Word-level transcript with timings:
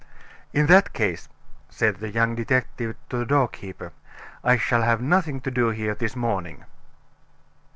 "In 0.51 0.65
that 0.65 0.93
case," 0.93 1.29
said 1.69 1.97
the 1.97 2.09
young 2.09 2.33
detective 2.33 2.95
to 3.11 3.17
the 3.19 3.25
doorkeeper, 3.27 3.93
"I 4.43 4.57
shall 4.57 4.81
have 4.81 4.99
nothing 4.99 5.41
to 5.41 5.51
do 5.51 5.69
here 5.69 5.93
this 5.93 6.15
morning." 6.15 6.63